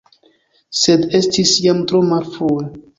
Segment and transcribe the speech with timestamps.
[0.79, 2.71] Sed estis jam tro malfrue.